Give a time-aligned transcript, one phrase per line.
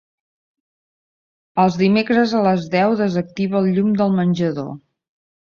[1.63, 4.75] Els dimecres a les deu desactiva el llum del menjador.